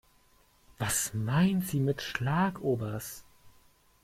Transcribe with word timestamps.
Was 0.79 1.13
meint 1.13 1.63
sie 1.67 1.79
mit 1.79 2.01
Schlagobers? 2.01 3.23